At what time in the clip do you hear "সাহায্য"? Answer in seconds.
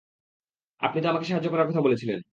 1.25-1.49